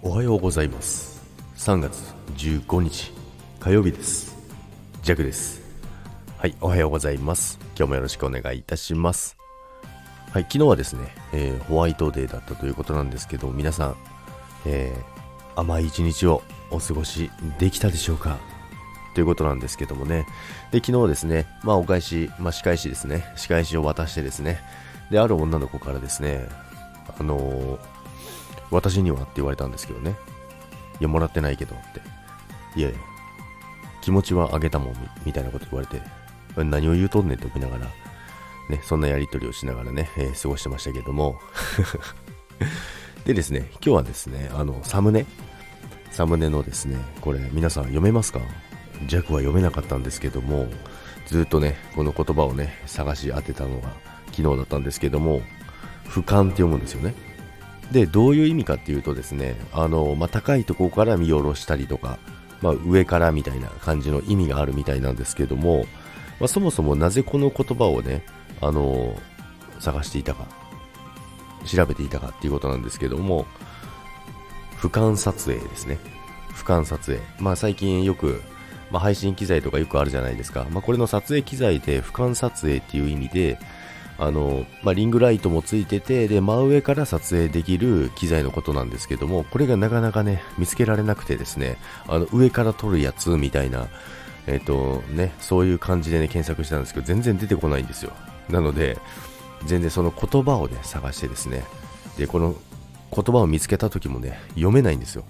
[0.00, 1.20] おはようございます。
[1.56, 3.12] 3月15日
[3.58, 4.36] 火曜日です。
[5.02, 5.60] ジャクです。
[6.38, 7.58] はいおはようございます。
[7.76, 9.36] 今日もよろしくお願いいたします。
[10.32, 13.96] はい昨日はですね、えー、ホワイトデーだったということなんですけど皆さん、
[14.66, 17.28] えー、甘い一日をお過ごし
[17.58, 18.38] できたでしょうか？
[19.16, 20.26] ということなんですけどもね。
[20.70, 23.24] で昨日ですねまあお返し、まあ、仕返しですね。
[23.34, 24.60] 仕返しを渡してですね。
[25.10, 26.46] である女の子からですね
[27.18, 27.97] あのー
[28.70, 30.16] 私にはって言われたんですけどね。
[31.00, 32.00] いや、もらってないけどって。
[32.78, 32.98] いやいや、
[34.02, 36.02] 気持ちはあげたもんみ、たいなこと言われて、
[36.56, 37.86] 何を言うとんねんって思いながら、
[38.68, 41.38] ね、そんなやりとりをしながらね、えー、過ごしてましたけども。
[43.24, 45.26] でですね、今日はですね、あの、サムネ？
[46.10, 48.40] サムネのですね、これ、皆さん読めますか？
[49.06, 50.66] 弱は読めなかったんですけども、
[51.26, 53.90] ずっとね、この言葉をね、探し当てたのが
[54.32, 55.42] 昨日だったんですけども、
[56.06, 57.14] 俯瞰って読むんですよね。
[57.92, 62.18] で、どういう意味かっていうとですね、あの、まあ、高いところから見下ろしたりとか、
[62.60, 65.86] まあ、上からみたいな感じの意味があるみたいなんですけども、
[66.40, 68.24] まあ、そもそもなぜこの言葉をね、
[68.60, 69.16] あの、
[69.80, 70.46] 探していたか、
[71.64, 73.46] 調べていたかっていうことなんですけども、
[74.76, 75.98] 俯瞰撮影ですね。
[76.52, 77.22] 俯瞰撮影。
[77.40, 78.42] まあ最近よく、
[78.90, 80.66] まあ、配信機材とかよくあるじゃないですか。
[80.70, 83.58] まあ、これの撮影機材で俯瞰撮影っていう意味で、
[84.18, 93.88] あの、まあ、リングライトもついてて、で、真上から撮影できる機材のことなんですけども、これがなかなかね、見つけられなくてですね、あの、上から撮るやつみたいな、
[94.48, 98.12] えっ、ー、と、ね、そういう感じでね、検索したんですけど、全然出てこないんですよ。
[98.48, 98.98] なので、
[99.66, 101.64] 全然その言葉をね、探してですね、
[102.16, 102.56] で、この
[103.14, 105.24] 言葉を見つけた時もね、読めないんですよ。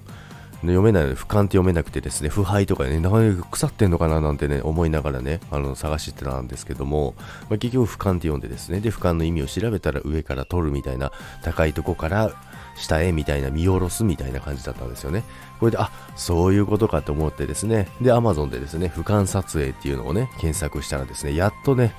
[0.63, 7.15] 読めないので、俯瞰って読めなくてですね、腐敗とかね、なかなか腐ってんのかななんてね、思いながらね、あの、探してたんですけども、
[7.49, 12.33] まあ、結局俯瞰って読んでですね、で、俯瞰の意味を調べたら上から撮るみたいな、高いとこから
[12.77, 15.23] 下へみたいな、見下ろすみたいな感じだったんですよね。
[15.61, 21.95] これで、あ、そういうことかと思ってですね、で、Amazon でですね、俯瞰撮影っていうのをね、検索したらですね、やっとね、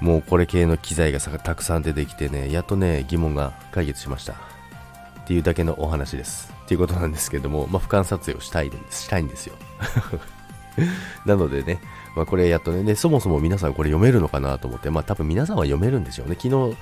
[0.00, 4.59] もうこれ系の機材がたくさん出てきてね、やっとね、疑問が解決しました。
[5.30, 6.52] っていうだけのお話です。
[6.64, 9.54] っていうことなんですけども、まあ、俯瞰撮影をしたいでしたいんですよ。
[11.24, 11.80] なのでね、
[12.16, 16.34] まあ、これやっとねで、そもそも皆さんこれ読めるのかなと思って、まあ多分皆さんは読めるんでしょうね。
[16.34, 16.76] 昨日、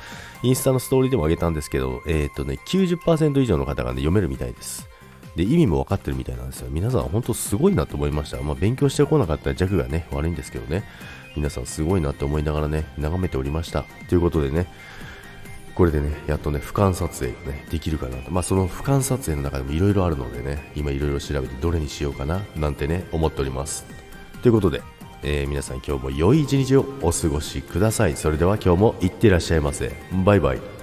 [0.44, 4.88] インスタのストーリーでもあげたんですけど、えっ、ー、とね、90%以上の方がね、読めるみたいです。
[5.36, 6.68] で、意味も分かってるみたいなんですよ。
[6.70, 8.40] 皆さん本当すごいなと思いました。
[8.40, 10.84] まあ勉強してこなかったら弱がね、悪いんですけどね。
[11.36, 13.84] 皆さんすごいなって思いながらね、眺めておりました。
[14.08, 14.68] ということでね、
[15.78, 18.32] これでね、やっとね、俯瞰撮影がね、できるかなと。
[18.32, 23.86] まあ、その俯瞰撮影の中でもいろいろあるのでね、今いろいろ調べてどれにしようかな、なんてね、思っております。
[24.42, 24.82] ということで、
[25.22, 28.16] えー、皆さん今日も良い一日をお過ごしください。
[28.16, 29.92] それでは今日もいってらっしゃいませ。
[30.24, 30.77] バイバイ。